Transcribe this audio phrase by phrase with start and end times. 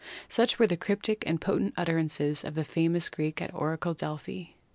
[0.27, 4.45] Such were the cryptic and potent utterances of the famous Greek oracle at Delphi.